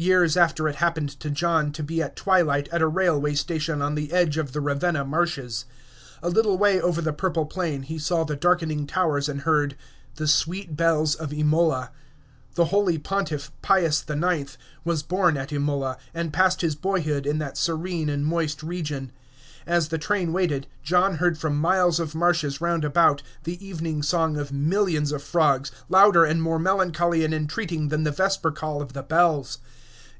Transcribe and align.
Years 0.00 0.36
after 0.36 0.68
it 0.68 0.76
happened 0.76 1.18
to 1.18 1.28
John 1.28 1.72
to 1.72 1.82
be 1.82 2.00
at 2.00 2.14
twilight 2.14 2.68
at 2.70 2.80
a 2.80 2.86
railway 2.86 3.34
station 3.34 3.82
on 3.82 3.96
the 3.96 4.12
edge 4.12 4.38
of 4.38 4.52
the 4.52 4.60
Ravenna 4.60 5.04
marshes. 5.04 5.64
A 6.22 6.28
little 6.30 6.56
way 6.56 6.80
over 6.80 7.00
the 7.02 7.12
purple 7.12 7.46
plain 7.46 7.82
he 7.82 7.98
saw 7.98 8.22
the 8.22 8.36
darkening 8.36 8.86
towers 8.86 9.28
and 9.28 9.40
heard 9.40 9.74
"the 10.14 10.28
sweet 10.28 10.76
bells 10.76 11.16
of 11.16 11.32
Imola." 11.32 11.90
The 12.54 12.66
Holy 12.66 12.96
Pontiff 12.96 13.50
Pius 13.60 14.04
IX. 14.08 14.56
was 14.84 15.02
born 15.02 15.36
at 15.36 15.52
Imola, 15.52 15.98
and 16.14 16.32
passed 16.32 16.60
his 16.60 16.76
boyhood 16.76 17.26
in 17.26 17.38
that 17.38 17.56
serene 17.58 18.08
and 18.08 18.24
moist 18.24 18.62
region. 18.62 19.10
As 19.66 19.88
the 19.88 19.98
train 19.98 20.32
waited, 20.32 20.68
John 20.84 21.16
heard 21.16 21.38
from 21.38 21.56
miles 21.60 21.98
of 21.98 22.14
marshes 22.14 22.60
round 22.60 22.84
about 22.84 23.20
the 23.42 23.62
evening 23.66 24.04
song 24.04 24.36
of 24.36 24.52
millions 24.52 25.10
of 25.10 25.24
frogs, 25.24 25.72
louder 25.88 26.24
and 26.24 26.40
more 26.40 26.60
melancholy 26.60 27.24
and 27.24 27.34
entreating 27.34 27.88
than 27.88 28.04
the 28.04 28.12
vesper 28.12 28.52
call 28.52 28.80
of 28.80 28.92
the 28.92 29.02
bells. 29.02 29.58